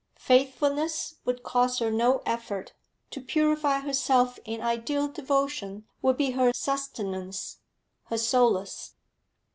Faithfulness 0.17 1.17
would 1.25 1.43
cost 1.43 1.77
her 1.79 1.91
no 1.91 2.23
effort 2.25 2.73
to 3.11 3.21
purify 3.21 3.81
herself 3.81 4.39
in 4.45 4.59
ideal 4.59 5.07
devotion 5.07 5.85
would 6.01 6.17
be 6.17 6.31
her 6.31 6.51
sustenance, 6.53 7.59
her 8.05 8.17
solace. 8.17 8.95